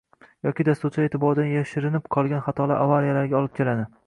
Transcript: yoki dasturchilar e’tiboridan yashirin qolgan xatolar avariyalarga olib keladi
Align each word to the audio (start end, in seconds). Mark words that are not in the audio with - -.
yoki 0.45 0.63
dasturchilar 0.69 1.09
e’tiboridan 1.09 1.51
yashirin 1.57 2.01
qolgan 2.17 2.45
xatolar 2.49 2.83
avariyalarga 2.89 3.41
olib 3.43 3.59
keladi 3.63 3.89